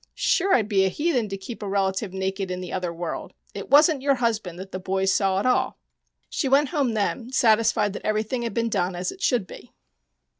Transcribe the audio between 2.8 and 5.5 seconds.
world. It wasn't your husband that the boys saw at